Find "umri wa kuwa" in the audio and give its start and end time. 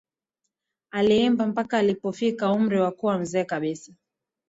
2.51-3.17